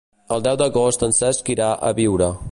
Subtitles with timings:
[0.35, 2.31] El deu d'agost en Cesc irà a Biure.